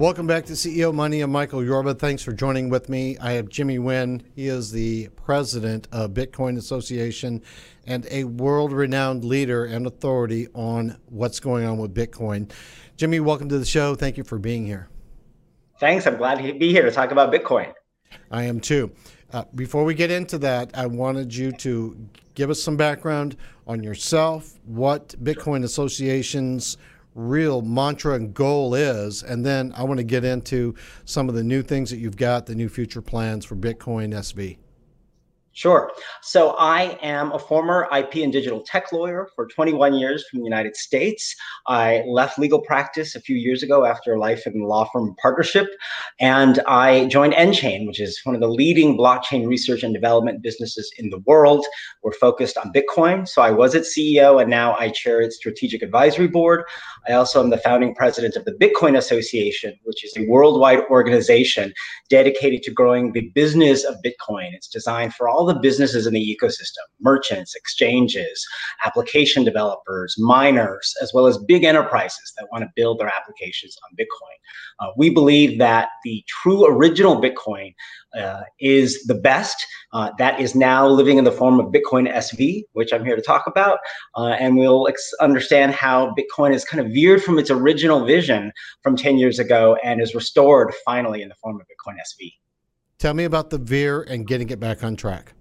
Welcome 0.00 0.26
back 0.26 0.46
to 0.46 0.54
CEO 0.54 0.94
Money. 0.94 1.20
I'm 1.20 1.30
Michael 1.30 1.62
Yorba. 1.62 1.92
Thanks 1.92 2.22
for 2.22 2.32
joining 2.32 2.70
with 2.70 2.88
me. 2.88 3.18
I 3.18 3.32
have 3.32 3.50
Jimmy 3.50 3.78
Nguyen. 3.78 4.22
He 4.34 4.48
is 4.48 4.72
the 4.72 5.08
president 5.08 5.88
of 5.92 6.12
Bitcoin 6.12 6.56
Association 6.56 7.42
and 7.86 8.08
a 8.10 8.24
world 8.24 8.72
renowned 8.72 9.26
leader 9.26 9.66
and 9.66 9.86
authority 9.86 10.48
on 10.54 10.96
what's 11.10 11.38
going 11.38 11.66
on 11.66 11.76
with 11.76 11.94
Bitcoin. 11.94 12.50
Jimmy, 12.96 13.20
welcome 13.20 13.50
to 13.50 13.58
the 13.58 13.66
show. 13.66 13.94
Thank 13.94 14.16
you 14.16 14.24
for 14.24 14.38
being 14.38 14.64
here. 14.64 14.88
Thanks. 15.80 16.06
I'm 16.06 16.16
glad 16.16 16.38
to 16.38 16.54
be 16.54 16.72
here 16.72 16.86
to 16.86 16.90
talk 16.90 17.10
about 17.10 17.30
Bitcoin. 17.30 17.70
I 18.30 18.44
am 18.44 18.58
too. 18.58 18.92
Uh, 19.34 19.44
before 19.54 19.84
we 19.84 19.92
get 19.92 20.10
into 20.10 20.38
that, 20.38 20.70
I 20.72 20.86
wanted 20.86 21.34
you 21.34 21.52
to 21.52 22.08
give 22.34 22.48
us 22.48 22.62
some 22.62 22.78
background 22.78 23.36
on 23.66 23.84
yourself, 23.84 24.58
what 24.64 25.08
Bitcoin 25.22 25.62
Association's 25.62 26.78
real 27.14 27.62
mantra 27.62 28.14
and 28.14 28.34
goal 28.34 28.74
is. 28.74 29.22
And 29.22 29.44
then 29.44 29.72
I 29.76 29.82
want 29.84 29.98
to 29.98 30.04
get 30.04 30.24
into 30.24 30.74
some 31.04 31.28
of 31.28 31.34
the 31.34 31.44
new 31.44 31.62
things 31.62 31.90
that 31.90 31.98
you've 31.98 32.16
got, 32.16 32.46
the 32.46 32.54
new 32.54 32.68
future 32.68 33.02
plans 33.02 33.44
for 33.44 33.56
Bitcoin 33.56 34.14
SV. 34.14 34.58
Sure. 35.52 35.90
So 36.22 36.54
I 36.58 36.96
am 37.02 37.32
a 37.32 37.38
former 37.38 37.88
IP 37.92 38.16
and 38.16 38.32
digital 38.32 38.60
tech 38.60 38.92
lawyer 38.92 39.28
for 39.34 39.48
21 39.48 39.94
years 39.94 40.24
from 40.28 40.38
the 40.38 40.44
United 40.44 40.76
States. 40.76 41.34
I 41.66 42.04
left 42.06 42.38
legal 42.38 42.60
practice 42.60 43.16
a 43.16 43.20
few 43.20 43.36
years 43.36 43.64
ago 43.64 43.84
after 43.84 44.14
a 44.14 44.20
life 44.20 44.46
in 44.46 44.62
law 44.62 44.88
firm 44.92 45.16
partnership, 45.20 45.68
and 46.20 46.60
I 46.68 47.06
joined 47.06 47.34
nChain, 47.34 47.88
which 47.88 48.00
is 48.00 48.20
one 48.22 48.36
of 48.36 48.40
the 48.40 48.48
leading 48.48 48.96
blockchain 48.96 49.48
research 49.48 49.82
and 49.82 49.92
development 49.92 50.40
businesses 50.40 50.92
in 50.98 51.10
the 51.10 51.18
world. 51.26 51.66
We're 52.04 52.12
focused 52.12 52.56
on 52.56 52.72
Bitcoin. 52.72 53.26
So 53.26 53.42
I 53.42 53.50
was 53.50 53.74
its 53.74 53.98
CEO, 53.98 54.40
and 54.40 54.48
now 54.48 54.76
I 54.78 54.90
chair 54.90 55.20
its 55.20 55.36
strategic 55.36 55.82
advisory 55.82 56.28
board. 56.28 56.62
I 57.08 57.14
also 57.14 57.42
am 57.42 57.50
the 57.50 57.58
founding 57.58 57.96
president 57.96 58.36
of 58.36 58.44
the 58.44 58.52
Bitcoin 58.52 58.96
Association, 58.96 59.74
which 59.82 60.04
is 60.04 60.16
a 60.16 60.28
worldwide 60.28 60.84
organization 60.90 61.72
dedicated 62.08 62.62
to 62.62 62.70
growing 62.70 63.12
the 63.12 63.32
business 63.34 63.82
of 63.82 63.96
Bitcoin. 64.04 64.50
It's 64.52 64.68
designed 64.68 65.14
for 65.14 65.28
all 65.28 65.39
the 65.44 65.54
businesses 65.54 66.06
in 66.06 66.14
the 66.14 66.38
ecosystem 66.42 66.84
merchants, 67.00 67.54
exchanges, 67.54 68.46
application 68.84 69.44
developers, 69.44 70.14
miners, 70.18 70.94
as 71.02 71.12
well 71.14 71.26
as 71.26 71.38
big 71.38 71.64
enterprises 71.64 72.32
that 72.38 72.46
want 72.52 72.62
to 72.62 72.70
build 72.76 72.98
their 72.98 73.08
applications 73.08 73.76
on 73.84 73.96
Bitcoin. 73.96 74.36
Uh, 74.80 74.92
we 74.96 75.10
believe 75.10 75.58
that 75.58 75.88
the 76.04 76.24
true 76.28 76.66
original 76.66 77.20
Bitcoin 77.20 77.74
uh, 78.18 78.42
is 78.60 79.04
the 79.04 79.14
best. 79.14 79.64
Uh, 79.92 80.10
that 80.18 80.40
is 80.40 80.54
now 80.54 80.86
living 80.86 81.18
in 81.18 81.24
the 81.24 81.32
form 81.32 81.60
of 81.60 81.66
Bitcoin 81.66 82.12
SV, 82.12 82.62
which 82.72 82.92
I'm 82.92 83.04
here 83.04 83.16
to 83.16 83.22
talk 83.22 83.46
about. 83.46 83.78
Uh, 84.16 84.36
and 84.38 84.56
we'll 84.56 84.88
ex- 84.88 85.12
understand 85.20 85.72
how 85.72 86.14
Bitcoin 86.14 86.54
is 86.54 86.64
kind 86.64 86.84
of 86.84 86.92
veered 86.92 87.22
from 87.22 87.38
its 87.38 87.50
original 87.50 88.04
vision 88.04 88.52
from 88.82 88.96
10 88.96 89.18
years 89.18 89.38
ago 89.38 89.76
and 89.82 90.00
is 90.00 90.14
restored 90.14 90.72
finally 90.84 91.22
in 91.22 91.28
the 91.28 91.34
form 91.36 91.60
of 91.60 91.66
Bitcoin 91.66 91.96
SV. 91.96 92.32
Tell 93.00 93.14
me 93.14 93.24
about 93.24 93.48
the 93.48 93.56
veer 93.56 94.02
and 94.02 94.26
getting 94.26 94.50
it 94.50 94.60
back 94.60 94.84
on 94.84 94.94
track. 94.94 95.32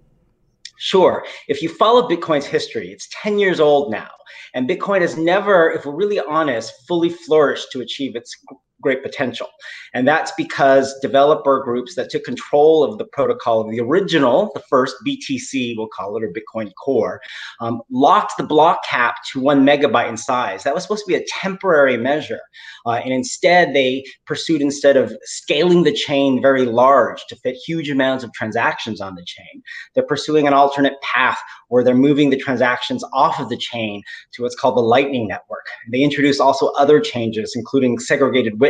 Sure. 0.77 1.25
If 1.49 1.61
you 1.61 1.67
follow 1.67 2.07
Bitcoin's 2.07 2.45
history, 2.45 2.89
it's 2.93 3.09
10 3.21 3.37
years 3.37 3.59
old 3.59 3.91
now. 3.91 4.09
And 4.55 4.67
Bitcoin 4.67 5.01
has 5.01 5.17
never, 5.17 5.69
if 5.69 5.85
we're 5.85 5.93
really 5.93 6.21
honest, 6.21 6.73
fully 6.87 7.09
flourished 7.09 7.67
to 7.73 7.81
achieve 7.81 8.15
its 8.15 8.33
great 8.81 9.03
potential. 9.03 9.47
And 9.93 10.07
that's 10.07 10.31
because 10.37 10.97
developer 11.01 11.61
groups 11.63 11.95
that 11.95 12.09
took 12.09 12.23
control 12.23 12.83
of 12.83 12.97
the 12.97 13.05
protocol 13.05 13.61
of 13.61 13.71
the 13.71 13.79
original, 13.79 14.51
the 14.53 14.61
first 14.69 14.95
BTC, 15.05 15.75
we'll 15.77 15.87
call 15.87 16.15
it, 16.17 16.23
or 16.23 16.31
Bitcoin 16.31 16.71
Core, 16.75 17.21
um, 17.59 17.81
locked 17.89 18.33
the 18.37 18.43
block 18.43 18.83
cap 18.87 19.15
to 19.31 19.39
one 19.39 19.65
megabyte 19.65 20.09
in 20.09 20.17
size. 20.17 20.63
That 20.63 20.73
was 20.73 20.83
supposed 20.83 21.05
to 21.05 21.11
be 21.11 21.15
a 21.15 21.25
temporary 21.41 21.97
measure. 21.97 22.41
Uh, 22.85 23.01
and 23.03 23.13
instead, 23.13 23.73
they 23.73 24.03
pursued, 24.25 24.61
instead 24.61 24.97
of 24.97 25.13
scaling 25.23 25.83
the 25.83 25.93
chain 25.93 26.41
very 26.41 26.65
large 26.65 27.25
to 27.27 27.35
fit 27.37 27.55
huge 27.55 27.89
amounts 27.89 28.23
of 28.23 28.31
transactions 28.33 29.01
on 29.01 29.15
the 29.15 29.25
chain, 29.25 29.61
they're 29.93 30.05
pursuing 30.05 30.47
an 30.47 30.53
alternate 30.53 30.99
path 31.01 31.39
where 31.69 31.83
they're 31.83 31.95
moving 31.95 32.29
the 32.29 32.37
transactions 32.37 33.03
off 33.13 33.39
of 33.39 33.49
the 33.49 33.57
chain 33.57 34.01
to 34.33 34.43
what's 34.43 34.55
called 34.55 34.75
the 34.75 34.81
Lightning 34.81 35.27
Network. 35.27 35.65
They 35.91 36.01
introduced 36.01 36.41
also 36.41 36.67
other 36.77 36.99
changes, 36.99 37.53
including 37.55 37.99
segregated 37.99 38.59
witness, 38.59 38.68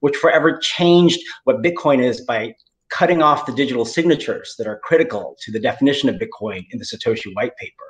which 0.00 0.16
forever 0.16 0.58
changed 0.58 1.20
what 1.44 1.62
Bitcoin 1.62 2.02
is 2.02 2.20
by 2.20 2.54
cutting 2.90 3.22
off 3.22 3.46
the 3.46 3.52
digital 3.52 3.84
signatures 3.84 4.54
that 4.56 4.66
are 4.66 4.80
critical 4.84 5.36
to 5.40 5.50
the 5.50 5.58
definition 5.58 6.08
of 6.08 6.16
Bitcoin 6.16 6.64
in 6.70 6.78
the 6.78 6.84
Satoshi 6.84 7.34
white 7.34 7.56
paper. 7.56 7.84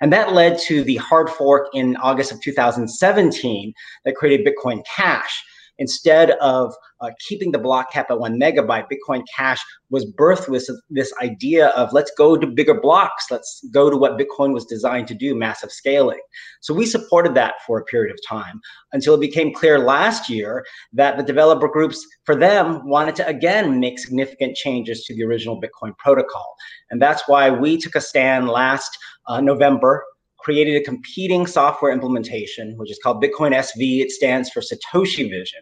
And 0.00 0.12
that 0.12 0.32
led 0.32 0.58
to 0.60 0.82
the 0.82 0.96
hard 0.96 1.28
fork 1.28 1.68
in 1.74 1.96
August 1.96 2.32
of 2.32 2.40
2017 2.40 3.74
that 4.04 4.14
created 4.14 4.46
Bitcoin 4.46 4.84
Cash, 4.86 5.44
Instead 5.78 6.30
of 6.32 6.74
uh, 7.00 7.10
keeping 7.28 7.52
the 7.52 7.58
block 7.58 7.92
cap 7.92 8.10
at 8.10 8.18
one 8.18 8.38
megabyte, 8.38 8.86
Bitcoin 8.90 9.22
Cash 9.34 9.62
was 9.90 10.10
birthed 10.12 10.48
with 10.48 10.68
this 10.90 11.12
idea 11.22 11.68
of 11.68 11.92
let's 11.92 12.10
go 12.16 12.36
to 12.36 12.46
bigger 12.46 12.80
blocks. 12.80 13.26
Let's 13.30 13.64
go 13.72 13.90
to 13.90 13.96
what 13.96 14.18
Bitcoin 14.18 14.52
was 14.52 14.64
designed 14.64 15.06
to 15.08 15.14
do, 15.14 15.34
massive 15.34 15.70
scaling. 15.70 16.20
So 16.60 16.72
we 16.72 16.86
supported 16.86 17.34
that 17.34 17.54
for 17.66 17.78
a 17.78 17.84
period 17.84 18.12
of 18.12 18.18
time 18.26 18.60
until 18.92 19.14
it 19.14 19.20
became 19.20 19.52
clear 19.52 19.78
last 19.78 20.30
year 20.30 20.64
that 20.94 21.16
the 21.16 21.22
developer 21.22 21.68
groups, 21.68 22.06
for 22.24 22.34
them, 22.34 22.88
wanted 22.88 23.14
to 23.16 23.26
again 23.26 23.78
make 23.78 23.98
significant 23.98 24.56
changes 24.56 25.04
to 25.04 25.14
the 25.14 25.24
original 25.24 25.60
Bitcoin 25.60 25.96
protocol. 25.98 26.54
And 26.90 27.00
that's 27.00 27.28
why 27.28 27.50
we 27.50 27.76
took 27.76 27.94
a 27.94 28.00
stand 28.00 28.48
last 28.48 28.96
uh, 29.26 29.40
November 29.40 30.04
created 30.46 30.80
a 30.80 30.84
competing 30.84 31.44
software 31.44 31.90
implementation, 31.90 32.76
which 32.76 32.88
is 32.88 33.00
called 33.02 33.20
Bitcoin 33.20 33.52
SV. 33.52 34.00
It 34.00 34.12
stands 34.12 34.48
for 34.48 34.60
Satoshi 34.60 35.28
Vision, 35.28 35.58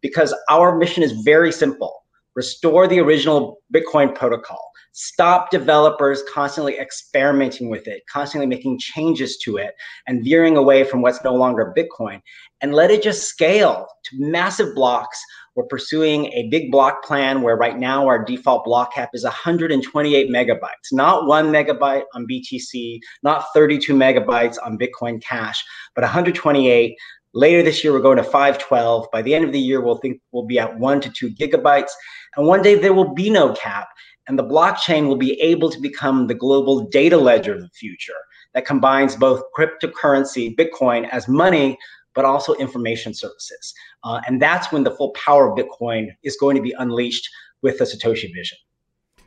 because 0.00 0.34
our 0.50 0.76
mission 0.76 1.04
is 1.04 1.12
very 1.24 1.52
simple 1.52 2.00
restore 2.34 2.88
the 2.88 2.98
original 2.98 3.58
Bitcoin 3.72 4.12
protocol. 4.12 4.72
Stop 4.90 5.50
developers 5.50 6.24
constantly 6.28 6.80
experimenting 6.80 7.70
with 7.70 7.86
it, 7.86 8.02
constantly 8.12 8.48
making 8.48 8.76
changes 8.80 9.38
to 9.38 9.56
it, 9.56 9.72
and 10.08 10.24
veering 10.24 10.56
away 10.56 10.82
from 10.82 11.00
what's 11.00 11.22
no 11.22 11.32
longer 11.32 11.72
Bitcoin, 11.78 12.20
and 12.60 12.74
let 12.74 12.90
it 12.90 13.04
just 13.04 13.28
scale 13.28 13.86
to 14.02 14.16
massive 14.18 14.74
blocks 14.74 15.22
we're 15.54 15.64
pursuing 15.64 16.26
a 16.32 16.48
big 16.48 16.70
block 16.70 17.04
plan 17.04 17.42
where 17.42 17.56
right 17.56 17.78
now 17.78 18.06
our 18.06 18.24
default 18.24 18.64
block 18.64 18.94
cap 18.94 19.10
is 19.14 19.24
128 19.24 20.28
megabytes, 20.28 20.92
not 20.92 21.26
one 21.26 21.46
megabyte 21.46 22.04
on 22.14 22.26
BTC, 22.26 22.98
not 23.22 23.46
32 23.54 23.94
megabytes 23.94 24.56
on 24.64 24.78
Bitcoin 24.78 25.22
Cash, 25.22 25.64
but 25.94 26.02
128. 26.02 26.96
Later 27.36 27.62
this 27.62 27.82
year, 27.82 27.92
we're 27.92 28.00
going 28.00 28.16
to 28.16 28.22
512. 28.22 29.06
By 29.12 29.22
the 29.22 29.34
end 29.34 29.44
of 29.44 29.52
the 29.52 29.58
year, 29.58 29.80
we'll 29.80 29.96
think 29.96 30.20
we'll 30.30 30.46
be 30.46 30.58
at 30.58 30.78
one 30.78 31.00
to 31.00 31.10
two 31.10 31.30
gigabytes. 31.30 31.90
And 32.36 32.46
one 32.46 32.62
day 32.62 32.76
there 32.76 32.94
will 32.94 33.12
be 33.12 33.28
no 33.28 33.52
cap. 33.54 33.88
And 34.28 34.38
the 34.38 34.44
blockchain 34.44 35.08
will 35.08 35.16
be 35.16 35.38
able 35.40 35.68
to 35.70 35.80
become 35.80 36.28
the 36.28 36.34
global 36.34 36.88
data 36.88 37.16
ledger 37.16 37.54
of 37.54 37.60
the 37.60 37.68
future 37.70 38.14
that 38.54 38.64
combines 38.64 39.16
both 39.16 39.42
cryptocurrency, 39.56 40.56
Bitcoin, 40.56 41.08
as 41.10 41.28
money 41.28 41.76
but 42.14 42.24
also 42.24 42.54
information 42.54 43.12
services. 43.14 43.74
Uh, 44.04 44.20
and 44.26 44.40
that's 44.40 44.72
when 44.72 44.84
the 44.84 44.90
full 44.90 45.10
power 45.10 45.50
of 45.50 45.58
Bitcoin 45.58 46.08
is 46.22 46.36
going 46.36 46.56
to 46.56 46.62
be 46.62 46.74
unleashed 46.78 47.28
with 47.62 47.78
the 47.78 47.84
Satoshi 47.84 48.32
vision. 48.34 48.58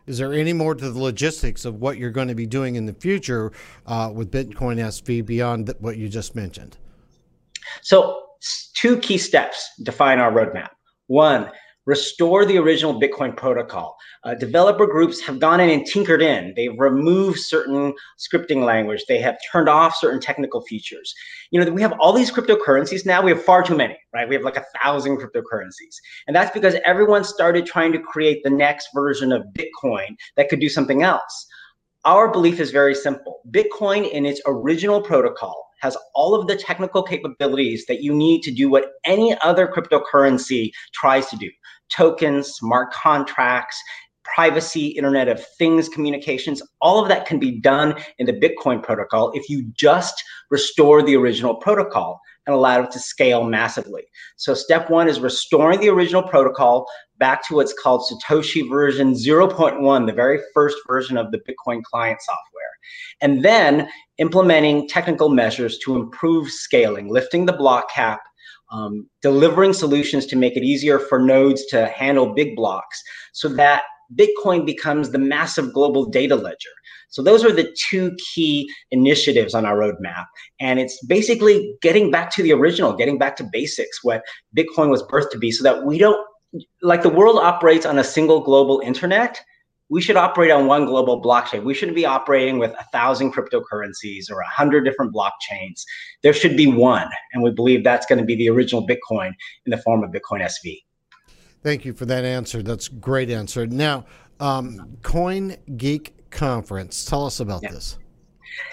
Is 0.06 0.18
there 0.18 0.34
any 0.34 0.54
more 0.54 0.74
to 0.74 0.90
the 0.90 1.00
logistics 1.00 1.66
of 1.66 1.82
what 1.82 1.98
you're 1.98 2.12
going 2.12 2.30
to 2.30 2.36
be 2.36 2.46
doing 2.46 2.76
in 2.76 2.86
the 2.86 2.94
future 2.94 3.52
uh, 3.86 4.10
with 4.14 4.32
Bitcoin 4.32 4.78
SV 4.78 5.26
beyond 5.26 5.74
what 5.80 5.98
you 5.98 6.08
just 6.08 6.34
mentioned? 6.34 6.78
So, 7.82 8.24
two 8.76 8.98
key 9.00 9.18
steps 9.18 9.70
define 9.84 10.20
our 10.20 10.32
roadmap. 10.32 10.70
One, 11.08 11.52
restore 11.88 12.46
the 12.46 12.58
original 12.58 13.00
Bitcoin 13.00 13.36
protocol. 13.36 13.98
Uh, 14.24 14.36
developer 14.36 14.86
groups 14.86 15.22
have 15.22 15.40
gone 15.40 15.62
in 15.62 15.70
and 15.70 15.88
tinkered 15.88 16.22
in. 16.22 16.54
They've 16.56 16.78
removed 16.78 17.40
certain 17.40 17.94
scripting 18.20 18.64
language. 18.66 19.06
They 19.08 19.20
have 19.20 19.38
turned 19.52 19.70
off 19.70 19.96
certain 19.96 20.20
technical 20.20 20.62
features. 20.62 21.16
You 21.50 21.64
know, 21.64 21.72
we 21.72 21.82
have 21.82 21.94
all 22.00 22.12
these 22.12 22.30
cryptocurrencies 22.30 23.06
now. 23.06 23.24
We 23.24 23.32
have 23.32 23.44
far 23.44 23.64
too 23.64 23.76
many, 23.76 23.98
right? 24.14 24.28
We 24.28 24.36
have 24.36 24.44
like 24.44 24.58
a 24.58 24.66
thousand 24.84 25.18
cryptocurrencies. 25.18 25.96
And 26.28 26.36
that's 26.36 26.52
because 26.52 26.76
everyone 26.86 27.24
started 27.24 27.66
trying 27.66 27.94
to 27.94 28.00
create 28.00 28.44
the 28.44 28.50
next 28.50 28.90
version 28.94 29.32
of 29.32 29.44
Bitcoin 29.54 30.18
that 30.36 30.50
could 30.50 30.60
do 30.60 30.70
something 30.70 31.04
else. 31.04 31.48
Our 32.08 32.32
belief 32.32 32.62
is 32.62 32.72
very 32.72 32.96
simple. 32.96 33.42
Bitcoin 33.52 34.10
in 34.10 34.26
its 34.26 34.40
original 34.48 35.02
protocol 35.02 35.68
has 35.82 35.98
all 36.16 36.34
of 36.34 36.48
the 36.48 36.56
technical 36.56 37.04
capabilities 37.04 37.86
that 37.88 38.02
you 38.02 38.16
need 38.16 38.44
to 38.44 38.52
do 38.52 38.70
what 38.70 38.94
any 39.04 39.38
other 39.42 39.68
cryptocurrency 39.68 40.72
tries 40.94 41.28
to 41.28 41.36
do 41.36 41.50
tokens, 41.92 42.48
smart 42.48 42.94
contracts, 42.94 43.78
privacy, 44.24 44.88
Internet 44.88 45.28
of 45.28 45.46
Things 45.58 45.90
communications, 45.90 46.62
all 46.80 47.02
of 47.02 47.10
that 47.10 47.26
can 47.26 47.40
be 47.40 47.60
done 47.60 47.94
in 48.20 48.26
the 48.26 48.32
Bitcoin 48.32 48.82
protocol 48.82 49.34
if 49.34 49.50
you 49.50 49.70
just 49.76 50.24
restore 50.50 51.04
the 51.04 51.18
original 51.18 51.56
protocol 51.56 52.22
and 52.48 52.56
allowed 52.56 52.86
it 52.86 52.92
to 52.92 53.00
scale 53.00 53.44
massively. 53.44 54.04
So 54.38 54.54
step 54.54 54.90
one 54.90 55.08
is 55.08 55.20
restoring 55.20 55.80
the 55.80 55.90
original 55.90 56.24
protocol 56.24 56.88
back 57.20 57.46
to 57.48 57.56
what's 57.56 57.74
called 57.74 58.10
Satoshi 58.10 58.68
version 58.68 59.14
0.1, 59.14 60.06
the 60.06 60.14
very 60.14 60.40
first 60.54 60.78
version 60.88 61.18
of 61.18 61.32
the 61.32 61.40
Bitcoin 61.40 61.84
client 61.84 62.22
software. 62.22 62.64
And 63.22 63.44
then 63.44 63.90
implementing 64.18 64.88
technical 64.88 65.30
measures 65.30 65.78
to 65.80 65.96
improve 65.96 66.50
scaling, 66.50 67.10
lifting 67.10 67.46
the 67.46 67.54
block 67.54 67.92
cap, 67.92 68.22
um, 68.72 69.10
delivering 69.22 69.74
solutions 69.74 70.26
to 70.28 70.36
make 70.36 70.56
it 70.56 70.64
easier 70.64 71.00
for 71.00 71.20
nodes 71.20 71.66
to 71.68 71.88
handle 71.88 72.34
big 72.34 72.56
blocks 72.56 73.02
so 73.34 73.50
that 73.50 73.84
Bitcoin 74.16 74.66
becomes 74.66 75.12
the 75.12 75.18
massive 75.18 75.74
global 75.74 76.06
data 76.06 76.36
ledger. 76.36 76.70
So 77.10 77.24
those 77.24 77.44
are 77.44 77.52
the 77.52 77.74
two 77.90 78.16
key 78.34 78.70
initiatives 78.92 79.54
on 79.54 79.66
our 79.66 79.78
roadmap. 79.78 80.26
And 80.60 80.80
it's 80.80 81.04
basically 81.06 81.76
getting 81.82 82.12
back 82.12 82.32
to 82.36 82.44
the 82.44 82.54
original, 82.54 82.94
getting 82.94 83.18
back 83.18 83.36
to 83.38 83.50
basics, 83.52 84.04
what 84.04 84.24
Bitcoin 84.56 84.90
was 84.90 85.04
birthed 85.04 85.32
to 85.32 85.38
be, 85.38 85.52
so 85.52 85.64
that 85.64 85.86
we 85.86 85.98
don't, 85.98 86.20
like 86.82 87.04
the 87.04 87.10
world 87.10 87.38
operates 87.38 87.86
on 87.86 88.00
a 88.00 88.04
single 88.04 88.42
global 88.42 88.82
internet, 88.82 89.40
we 89.90 90.02
should 90.02 90.18
operate 90.18 90.52
on 90.52 90.68
one 90.68 90.86
global 90.86 91.22
blockchain. 91.22 91.64
We 91.64 91.74
shouldn't 91.74 91.96
be 91.96 92.06
operating 92.06 92.60
with 92.60 92.72
a 92.72 92.86
thousand 92.92 93.34
cryptocurrencies 93.34 94.30
or 94.30 94.42
a 94.42 94.48
hundred 94.48 94.84
different 94.84 95.14
blockchains. 95.14 95.84
There 96.24 96.34
should 96.34 96.58
be 96.58 96.68
one. 96.68 97.10
And 97.32 97.42
we 97.42 97.52
believe 97.52 97.84
that's 97.84 98.06
going 98.06 98.20
to 98.20 98.26
be 98.26 98.36
the 98.36 98.50
original 98.50 98.86
Bitcoin 98.86 99.32
in 99.66 99.72
the 99.72 99.78
form 99.78 100.04
of 100.04 100.12
Bitcoin 100.12 100.42
SV. 100.42 100.82
Thank 101.68 101.84
you 101.84 101.92
for 101.92 102.06
that 102.06 102.24
answer. 102.24 102.64
That's 102.64 102.88
a 102.88 102.94
great 102.94 103.30
answer. 103.30 103.68
Now, 103.68 104.06
um, 104.40 104.98
Coin 105.04 105.58
Geek 105.76 106.30
Conference. 106.30 107.04
Tell 107.04 107.26
us 107.26 107.42
about 107.42 107.62
yeah. 107.62 107.72
this. 107.72 107.98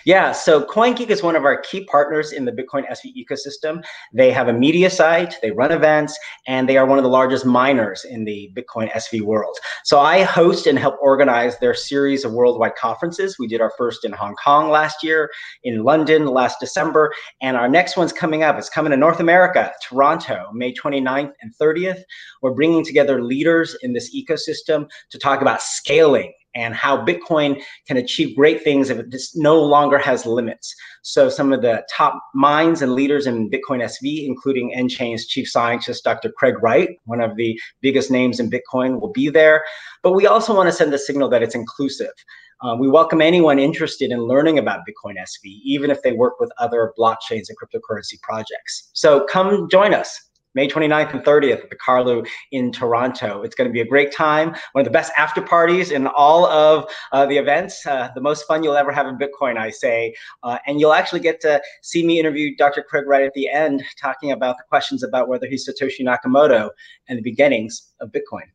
Yeah, 0.04 0.32
so 0.32 0.64
CoinGeek 0.64 1.08
is 1.08 1.22
one 1.22 1.34
of 1.34 1.44
our 1.44 1.60
key 1.60 1.84
partners 1.84 2.32
in 2.32 2.44
the 2.44 2.52
Bitcoin 2.52 2.86
SV 2.90 3.14
ecosystem. 3.16 3.82
They 4.12 4.30
have 4.32 4.48
a 4.48 4.52
media 4.52 4.90
site, 4.90 5.36
they 5.40 5.50
run 5.50 5.72
events, 5.72 6.18
and 6.46 6.68
they 6.68 6.76
are 6.76 6.84
one 6.84 6.98
of 6.98 7.04
the 7.04 7.10
largest 7.10 7.46
miners 7.46 8.04
in 8.04 8.24
the 8.24 8.52
Bitcoin 8.54 8.90
SV 8.92 9.22
world. 9.22 9.56
So 9.82 10.00
I 10.00 10.22
host 10.22 10.66
and 10.66 10.78
help 10.78 10.96
organize 11.00 11.58
their 11.58 11.72
series 11.72 12.24
of 12.24 12.32
worldwide 12.32 12.74
conferences. 12.74 13.38
We 13.38 13.46
did 13.46 13.62
our 13.62 13.72
first 13.78 14.04
in 14.04 14.12
Hong 14.12 14.34
Kong 14.36 14.68
last 14.68 15.02
year, 15.02 15.30
in 15.62 15.84
London 15.84 16.26
last 16.26 16.60
December, 16.60 17.12
and 17.40 17.56
our 17.56 17.68
next 17.68 17.96
one's 17.96 18.12
coming 18.12 18.42
up. 18.42 18.58
It's 18.58 18.68
coming 18.68 18.90
to 18.90 18.96
North 18.96 19.20
America, 19.20 19.72
Toronto, 19.82 20.50
May 20.52 20.74
29th 20.74 21.32
and 21.40 21.54
30th. 21.56 22.02
We're 22.42 22.52
bringing 22.52 22.84
together 22.84 23.22
leaders 23.22 23.74
in 23.82 23.94
this 23.94 24.14
ecosystem 24.14 24.86
to 25.10 25.18
talk 25.18 25.40
about 25.40 25.62
scaling 25.62 26.32
and 26.54 26.74
how 26.74 27.04
Bitcoin 27.04 27.62
can 27.86 27.96
achieve 27.96 28.36
great 28.36 28.62
things 28.62 28.90
if 28.90 28.98
it 28.98 29.10
just 29.10 29.36
no 29.36 29.60
longer 29.60 29.98
has 29.98 30.26
limits. 30.26 30.74
So 31.02 31.28
some 31.28 31.52
of 31.52 31.62
the 31.62 31.86
top 31.90 32.22
minds 32.34 32.82
and 32.82 32.94
leaders 32.94 33.26
in 33.26 33.50
Bitcoin 33.50 33.82
SV, 33.82 34.26
including 34.26 34.72
nChain's 34.76 35.26
chief 35.26 35.48
scientist, 35.48 36.04
Dr. 36.04 36.30
Craig 36.30 36.62
Wright, 36.62 36.90
one 37.04 37.20
of 37.20 37.36
the 37.36 37.58
biggest 37.80 38.10
names 38.10 38.40
in 38.40 38.50
Bitcoin, 38.50 39.00
will 39.00 39.12
be 39.12 39.28
there. 39.28 39.64
But 40.02 40.12
we 40.12 40.26
also 40.26 40.54
want 40.54 40.68
to 40.68 40.72
send 40.72 40.92
the 40.92 40.98
signal 40.98 41.28
that 41.30 41.42
it's 41.42 41.54
inclusive. 41.54 42.12
Uh, 42.60 42.76
we 42.78 42.88
welcome 42.88 43.20
anyone 43.20 43.58
interested 43.58 44.10
in 44.10 44.20
learning 44.20 44.58
about 44.58 44.80
Bitcoin 44.88 45.16
SV, 45.18 45.60
even 45.64 45.90
if 45.90 46.00
they 46.02 46.12
work 46.12 46.40
with 46.40 46.50
other 46.58 46.94
blockchains 46.98 47.48
and 47.48 47.58
cryptocurrency 47.58 48.20
projects. 48.22 48.90
So 48.94 49.26
come 49.26 49.68
join 49.68 49.92
us. 49.92 50.30
May 50.54 50.68
29th 50.68 51.12
and 51.14 51.24
30th 51.24 51.64
at 51.64 51.70
the 51.70 51.76
Carlu 51.76 52.24
in 52.52 52.72
Toronto. 52.72 53.42
It's 53.42 53.54
going 53.54 53.68
to 53.68 53.72
be 53.72 53.80
a 53.80 53.86
great 53.86 54.12
time. 54.12 54.54
One 54.72 54.82
of 54.82 54.84
the 54.84 54.90
best 54.90 55.12
after 55.16 55.42
parties 55.42 55.90
in 55.90 56.06
all 56.06 56.46
of 56.46 56.88
uh, 57.12 57.26
the 57.26 57.36
events. 57.36 57.84
Uh, 57.86 58.10
the 58.14 58.20
most 58.20 58.46
fun 58.46 58.62
you'll 58.62 58.76
ever 58.76 58.92
have 58.92 59.06
in 59.06 59.18
Bitcoin, 59.18 59.56
I 59.56 59.70
say. 59.70 60.14
Uh, 60.42 60.58
and 60.66 60.80
you'll 60.80 60.92
actually 60.92 61.20
get 61.20 61.40
to 61.42 61.60
see 61.82 62.06
me 62.06 62.18
interview 62.18 62.54
Dr. 62.56 62.82
Craig 62.82 63.06
Wright 63.06 63.24
at 63.24 63.34
the 63.34 63.48
end, 63.48 63.82
talking 64.00 64.32
about 64.32 64.56
the 64.56 64.64
questions 64.68 65.02
about 65.02 65.28
whether 65.28 65.46
he's 65.46 65.68
Satoshi 65.68 66.00
Nakamoto 66.00 66.70
and 67.08 67.18
the 67.18 67.22
beginnings 67.22 67.92
of 68.00 68.10
Bitcoin. 68.10 68.46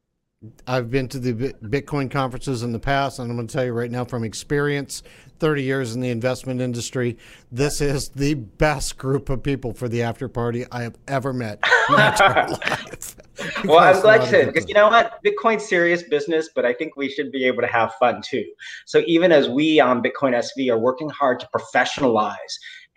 I've 0.66 0.90
been 0.90 1.10
to 1.10 1.20
the 1.20 1.54
Bitcoin 1.64 2.10
conferences 2.10 2.64
in 2.64 2.72
the 2.72 2.80
past, 2.80 3.20
and 3.20 3.30
I'm 3.30 3.36
going 3.36 3.48
to 3.48 3.54
tell 3.54 3.66
you 3.66 3.74
right 3.74 3.92
now 3.92 4.06
from 4.06 4.24
experience 4.24 5.04
30 5.42 5.64
years 5.64 5.96
in 5.96 6.00
the 6.00 6.10
investment 6.10 6.62
industry, 6.62 7.18
this 7.52 7.82
is 7.82 8.08
the 8.10 8.36
best 8.36 8.98
group 8.98 9.28
of 9.30 9.44
people 9.44 9.74
for 9.74 9.90
the 9.90 10.02
after 10.02 10.30
party 10.30 10.66
I 10.72 10.84
have 10.84 10.96
ever 11.10 11.34
met 11.34 11.60
in 11.90 11.96
my 11.96 12.08
entire 12.12 12.48
life. 12.48 13.16
well, 13.66 13.80
I'm 13.80 14.02
glad 14.02 14.22
you 14.22 14.30
said 14.30 14.46
because 14.46 14.66
you 14.70 14.76
know 14.76 14.88
what? 14.88 15.20
Bitcoin's 15.26 15.68
serious 15.68 16.04
business, 16.04 16.50
but 16.56 16.66
I 16.66 16.74
think 16.74 16.96
we 16.96 17.10
should 17.10 17.34
be 17.34 17.44
able 17.44 17.62
to 17.62 17.68
have 17.68 17.94
fun 17.96 18.22
too. 18.22 18.46
So 18.86 19.04
even 19.08 19.34
as 19.34 19.50
we 19.50 19.82
on 19.82 20.02
Bitcoin 20.02 20.34
SV 20.34 20.72
are 20.72 20.80
working 20.80 21.10
hard 21.10 21.42
to 21.42 21.50
professionalize 21.54 22.36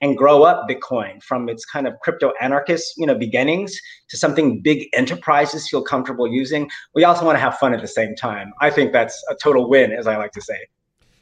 and 0.03 0.19
grow 0.19 0.43
up 0.43 0.69
Bitcoin 0.69 1.23
from 1.23 1.49
its 1.49 1.65
kind 1.65 1.87
of 1.87 1.95
crypto 2.01 2.33
anarchist, 2.41 2.95
you 2.99 3.07
know, 3.07 3.15
beginnings 3.15 3.81
to 4.11 4.19
something 4.19 4.61
big 4.61 4.89
enterprises 4.95 5.69
feel 5.69 5.83
comfortable 5.83 6.29
using. 6.29 6.69
We 6.95 7.05
also 7.05 7.25
want 7.25 7.37
to 7.37 7.41
have 7.41 7.57
fun 7.57 7.73
at 7.73 7.81
the 7.81 7.89
same 7.89 8.15
time. 8.17 8.53
I 8.61 8.69
think 8.69 8.93
that's 8.93 9.23
a 9.31 9.37
total 9.37 9.71
win, 9.71 9.93
as 9.93 10.07
I 10.07 10.17
like 10.17 10.33
to 10.33 10.43
say. 10.43 10.59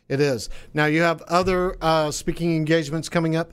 It 0.09 0.21
is. 0.21 0.49
Now 0.75 0.87
you 0.87 1.03
have 1.03 1.23
other 1.29 1.77
uh, 1.81 2.11
speaking 2.11 2.57
engagements 2.57 3.09
coming 3.09 3.37
up. 3.37 3.53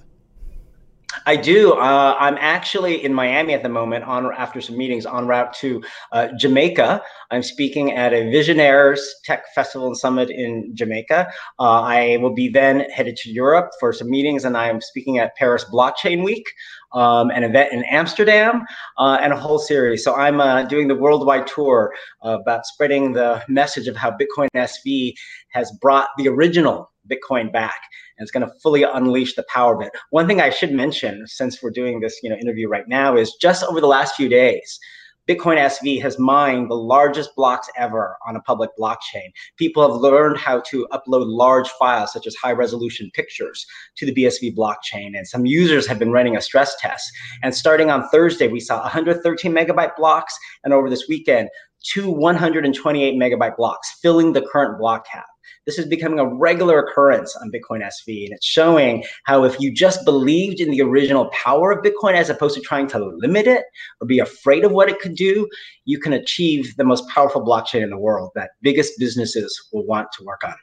I 1.25 1.36
do. 1.36 1.74
Uh, 1.74 2.15
I'm 2.19 2.38
actually 2.39 3.04
in 3.04 3.13
Miami 3.13 3.54
at 3.54 3.63
the 3.63 3.69
moment 3.69 4.04
on 4.04 4.30
after 4.38 4.59
some 4.59 4.77
meetings 4.77 5.06
en 5.06 5.25
route 5.25 5.54
to 5.56 5.81
uh, 6.12 6.30
Jamaica. 6.38 7.01
I'm 7.31 7.44
speaking 7.44 7.94
at 7.94 8.13
a 8.13 8.30
Visionaires 8.30 9.00
Tech 9.24 9.44
Festival 9.56 9.88
and 9.88 9.98
Summit 9.98 10.30
in 10.30 10.75
Jamaica. 10.75 11.30
Uh, 11.59 11.81
I 11.81 12.18
will 12.18 12.33
be 12.33 12.50
then 12.50 12.81
headed 12.89 13.15
to 13.18 13.31
Europe 13.31 13.71
for 13.80 13.94
some 13.94 14.09
meetings, 14.09 14.44
and 14.44 14.57
I 14.57 14.69
am 14.69 14.81
speaking 14.81 15.18
at 15.18 15.36
Paris 15.36 15.65
Blockchain 15.71 16.24
Week, 16.24 16.45
um, 16.94 17.30
an 17.31 17.44
event 17.44 17.74
in 17.74 17.84
Amsterdam, 17.86 18.66
uh, 18.98 19.18
and 19.22 19.34
a 19.34 19.38
whole 19.38 19.60
series. 19.60 20.04
So 20.04 20.16
I'm 20.16 20.39
uh, 20.39 20.63
doing 20.63 20.88
the 20.88 20.95
worldwide 20.95 21.48
tour 21.48 21.94
about 22.22 22.66
spreading 22.66 23.13
the 23.13 23.44
message 23.48 23.88
of 23.88 23.95
how 23.95 24.12
Bitcoin 24.12 24.48
SV 24.56 25.13
has 25.50 25.72
brought 25.81 26.10
the 26.18 26.28
original 26.28 26.92
Bitcoin 27.10 27.51
back 27.51 27.80
and 28.18 28.25
it's 28.25 28.31
going 28.31 28.45
to 28.45 28.54
fully 28.62 28.84
unleash 28.84 29.36
the 29.36 29.45
power 29.51 29.75
of 29.75 29.81
it. 29.81 29.92
One 30.10 30.28
thing 30.28 30.42
I 30.42 30.50
should 30.50 30.72
mention, 30.72 31.25
since 31.28 31.62
we're 31.62 31.72
doing 31.72 32.00
this 32.00 32.19
you 32.24 32.30
know, 32.30 32.36
interview 32.36 32.68
right 32.68 32.88
now, 32.88 33.16
is 33.16 33.34
just 33.39 33.63
over 33.63 33.80
the 33.80 33.88
last 33.88 34.16
few 34.16 34.30
days, 34.30 34.80
Bitcoin 35.27 35.57
SV 35.57 36.01
has 36.01 36.18
mined 36.18 36.71
the 36.71 36.75
largest 36.75 37.35
blocks 37.35 37.69
ever 37.77 38.18
on 38.25 38.38
a 38.38 38.41
public 38.41 38.69
blockchain. 38.79 39.31
People 39.57 39.81
have 39.85 40.00
learned 40.00 40.38
how 40.38 40.62
to 40.62 40.88
upload 40.94 41.25
large 41.27 41.68
files, 41.71 42.13
such 42.13 42.25
as 42.27 42.35
high 42.35 42.53
resolution 42.53 43.12
pictures, 43.13 43.65
to 43.97 44.06
the 44.06 44.13
BSV 44.13 44.56
blockchain. 44.56 45.18
And 45.18 45.27
some 45.27 45.45
users 45.45 45.85
have 45.85 46.00
been 46.00 46.12
running 46.12 46.38
a 46.38 46.41
stress 46.41 46.75
test. 46.79 47.12
And 47.44 47.53
starting 47.53 47.89
on 47.89 48.07
Thursday, 48.09 48.47
we 48.47 48.62
saw 48.62 48.81
113 48.81 49.51
megabyte 49.51 49.98
blocks. 49.98 50.38
And 50.63 50.74
over 50.74 50.89
this 50.89 51.07
weekend, 51.10 51.50
two 51.84 52.10
128 52.10 53.15
megabyte 53.15 53.57
blocks, 53.57 54.00
filling 54.01 54.31
the 54.31 54.41
current 54.41 54.79
block 54.79 55.05
cap. 55.07 55.25
This 55.66 55.77
is 55.80 55.86
becoming 55.86 56.20
a 56.20 56.25
regular 56.25 56.80
occurrence 56.80 57.36
on 57.36 57.51
Bitcoin 57.51 57.82
SV. 57.82 58.25
And 58.25 58.34
it's 58.34 58.46
showing 58.46 59.04
how 59.25 59.44
if 59.44 59.60
you 59.60 59.74
just 59.74 60.06
believed 60.06 60.60
in 60.60 60.72
the 60.72 60.82
original 60.82 61.30
power 61.32 61.72
of 61.72 61.84
Bitcoin 61.84 62.16
as 62.16 62.30
opposed 62.30 62.56
to 62.56 62.62
trying 62.62 62.88
to 62.88 63.00
limit 63.00 63.48
it 63.48 63.63
or 64.01 64.08
be 64.08 64.20
afraid 64.20 64.63
of 64.63 64.72
what 64.72 64.89
it 64.89 65.00
could 65.00 65.16
do, 65.16 65.48
you 65.86 66.00
can 66.00 66.13
achieve 66.13 66.75
the 66.77 66.84
most 66.84 67.08
powerful 67.10 67.42
blockchain 67.42 67.84
in 67.84 67.89
the 67.89 67.98
world 67.98 68.32
that 68.36 68.51
biggest 68.62 68.94
businesses 69.00 69.70
will 69.72 69.86
want 69.86 70.08
to 70.18 70.24
work 70.24 70.44
on. 70.44 70.56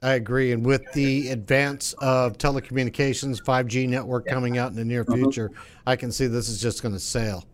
I 0.00 0.12
agree. 0.12 0.52
And 0.52 0.64
with 0.64 0.90
the 0.92 1.30
advance 1.30 1.92
of 1.94 2.38
telecommunications, 2.38 3.42
5G 3.42 3.88
network 3.88 4.24
yeah. 4.26 4.34
coming 4.34 4.58
out 4.58 4.70
in 4.70 4.76
the 4.76 4.84
near 4.84 5.04
mm-hmm. 5.04 5.24
future, 5.24 5.50
I 5.86 5.96
can 5.96 6.12
see 6.12 6.26
this 6.26 6.48
is 6.48 6.60
just 6.60 6.82
going 6.82 6.94
to 6.94 7.00
sail. 7.00 7.44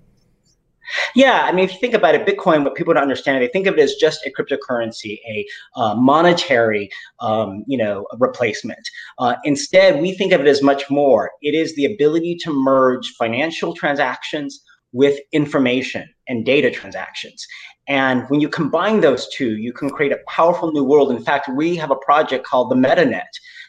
Yeah, 1.14 1.42
I 1.44 1.52
mean, 1.52 1.64
if 1.64 1.72
you 1.72 1.80
think 1.80 1.94
about 1.94 2.14
it, 2.14 2.26
Bitcoin, 2.26 2.64
what 2.64 2.74
people 2.74 2.94
don't 2.94 3.02
understand, 3.02 3.42
they 3.42 3.48
think 3.48 3.66
of 3.66 3.74
it 3.74 3.80
as 3.80 3.94
just 3.94 4.26
a 4.26 4.30
cryptocurrency, 4.30 5.18
a 5.28 5.46
uh, 5.76 5.94
monetary, 5.94 6.90
um, 7.20 7.64
you 7.66 7.78
know, 7.78 8.06
replacement. 8.18 8.88
Uh, 9.18 9.36
instead, 9.44 10.00
we 10.00 10.12
think 10.12 10.32
of 10.32 10.40
it 10.40 10.46
as 10.46 10.62
much 10.62 10.90
more. 10.90 11.30
It 11.42 11.54
is 11.54 11.74
the 11.76 11.86
ability 11.86 12.36
to 12.42 12.52
merge 12.52 13.14
financial 13.18 13.74
transactions 13.74 14.62
with 14.92 15.18
information 15.32 16.08
and 16.28 16.44
data 16.44 16.70
transactions. 16.70 17.46
And 17.88 18.24
when 18.30 18.40
you 18.40 18.48
combine 18.48 19.00
those 19.00 19.28
two, 19.28 19.56
you 19.56 19.72
can 19.72 19.90
create 19.90 20.12
a 20.12 20.20
powerful 20.28 20.72
new 20.72 20.84
world. 20.84 21.10
In 21.10 21.22
fact, 21.22 21.50
we 21.54 21.76
have 21.76 21.90
a 21.90 21.96
project 21.96 22.46
called 22.46 22.70
the 22.70 22.76
MetaNet 22.76 23.22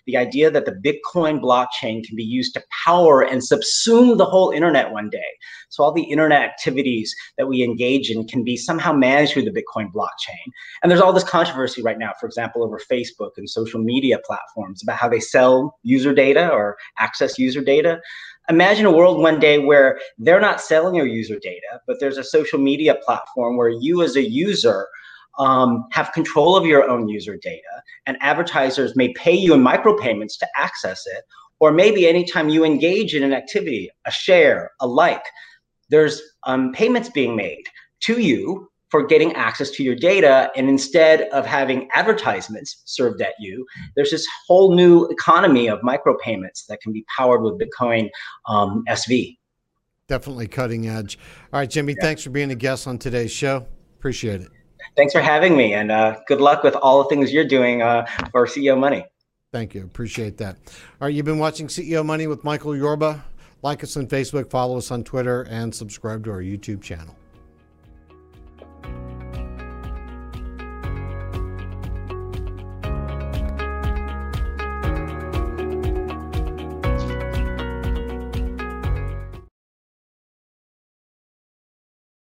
the 0.06 0.18
idea 0.18 0.52
that 0.52 0.66
the 0.66 0.72
Bitcoin 0.72 1.40
blockchain 1.40 2.06
can 2.06 2.16
be 2.16 2.24
used 2.24 2.54
to 2.54 2.64
power 2.86 3.22
and 3.22 3.42
subsume 3.42 4.18
the 4.18 4.26
whole 4.26 4.52
internet 4.52 4.92
one 4.92 5.10
day. 5.10 5.24
So 5.70 5.84
all 5.84 5.92
the 5.92 6.04
internet 6.04 6.42
activities 6.42 7.14
that 7.38 7.48
we 7.48 7.64
engage 7.64 8.12
in 8.12 8.28
can 8.28 8.44
be 8.44 8.58
somehow 8.58 8.94
managed 8.94 9.34
through 9.34 9.44
the 9.44 9.52
Bitcoin 9.52 9.92
blockchain. 9.92 10.52
And 10.82 10.92
there's 10.92 11.02
all 11.02 11.14
this 11.14 11.24
controversy 11.24 11.82
right 11.82 11.98
now, 11.98 12.12
for 12.20 12.26
example, 12.26 12.64
over 12.64 12.80
Facebook 12.80 13.32
and 13.38 13.50
social 13.50 13.82
media 13.82 14.20
platforms 14.26 14.84
about 14.84 14.98
how 14.98 15.10
they 15.10 15.20
sell 15.20 15.78
user 15.84 16.14
data 16.14 16.50
or 16.50 16.78
access 16.98 17.38
user 17.38 17.62
data 17.62 18.00
imagine 18.50 18.86
a 18.86 18.92
world 18.92 19.20
one 19.20 19.40
day 19.40 19.60
where 19.60 20.00
they're 20.18 20.40
not 20.40 20.62
selling 20.62 20.96
your 20.96 21.08
user 21.08 21.40
data, 21.40 21.82
but 21.88 22.00
there's 22.00 22.18
a 22.18 22.24
social 22.24 22.60
media 22.60 22.96
platform 23.06 23.58
where 23.58 23.70
you 23.70 24.02
as 24.02 24.16
a 24.16 24.22
user 24.22 24.88
um, 25.38 25.86
have 25.92 26.12
control 26.14 26.56
of 26.56 26.66
your 26.66 26.90
own 26.90 27.08
user 27.08 27.38
data, 27.42 27.84
and 28.06 28.18
advertisers 28.22 28.96
may 28.96 29.14
pay 29.14 29.34
you 29.34 29.54
in 29.54 29.62
micropayments 29.62 30.38
to 30.40 30.48
access 30.58 31.04
it, 31.08 31.24
or 31.60 31.72
maybe 31.72 32.08
anytime 32.08 32.50
you 32.50 32.66
engage 32.66 33.16
in 33.16 33.24
an 33.24 33.34
activity, 33.34 33.90
a 34.06 34.12
share, 34.12 34.72
a 34.82 34.88
like, 34.88 35.24
there's 35.90 36.22
um, 36.44 36.72
payments 36.74 37.10
being 37.10 37.36
made 37.36 37.64
to 38.02 38.20
you 38.20 38.70
for 38.90 39.06
getting 39.06 39.34
access 39.34 39.72
to 39.72 39.84
your 39.84 39.96
data. 39.96 40.52
And 40.56 40.70
instead 40.70 41.24
of 41.30 41.46
having 41.46 41.90
advertisements 41.94 42.84
served 42.86 43.22
at 43.22 43.34
you, 43.40 43.66
there's 43.96 44.12
this 44.12 44.26
whole 44.48 44.76
new 44.76 45.06
economy 45.08 45.68
of 45.68 45.80
micropayments 45.82 46.66
that 46.70 46.82
can 46.82 46.94
be 46.94 47.06
powered 47.16 47.42
with 47.42 47.60
Bitcoin 47.60 48.10
um, 48.48 48.84
SV. 48.88 49.38
Definitely 50.08 50.48
cutting 50.48 50.88
edge. 50.88 51.18
All 51.52 51.60
right, 51.60 51.70
Jimmy, 51.70 51.96
yeah. 51.98 52.04
thanks 52.04 52.24
for 52.24 52.30
being 52.30 52.52
a 52.52 52.56
guest 52.56 52.88
on 52.88 52.98
today's 52.98 53.32
show. 53.32 53.66
Appreciate 53.98 54.42
it. 54.42 54.50
Thanks 54.96 55.14
for 55.14 55.22
having 55.22 55.56
me, 55.56 55.74
and 55.74 55.92
uh, 55.92 56.18
good 56.28 56.42
luck 56.42 56.64
with 56.64 56.76
all 56.76 57.04
the 57.04 57.10
things 57.10 57.32
you're 57.34 57.48
doing 57.48 57.82
uh, 57.82 58.06
for 58.32 58.46
CEO 58.46 58.78
Money. 58.78 59.06
Thank 59.52 59.74
you. 59.74 59.84
Appreciate 59.84 60.38
that. 60.38 60.58
All 61.00 61.08
right, 61.08 61.14
you've 61.14 61.26
been 61.26 61.40
watching 61.40 61.68
CEO 61.68 62.06
Money 62.06 62.28
with 62.28 62.44
Michael 62.44 62.76
Yorba. 62.76 63.24
Like 63.62 63.84
us 63.84 63.98
on 63.98 64.08
Facebook, 64.08 64.50
follow 64.50 64.78
us 64.78 64.92
on 64.92 65.04
Twitter, 65.04 65.44
and 65.44 65.74
subscribe 65.74 66.24
to 66.26 66.32
our 66.32 66.42
YouTube 66.42 66.82
channel. 66.82 67.16